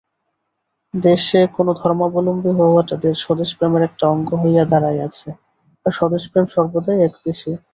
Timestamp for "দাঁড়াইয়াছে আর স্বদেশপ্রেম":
4.71-6.45